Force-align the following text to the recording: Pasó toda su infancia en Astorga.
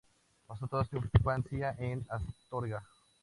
Pasó 0.47 0.67
toda 0.67 0.83
su 0.85 0.95
infancia 0.97 1.75
en 1.77 2.03
Astorga. 2.09 2.83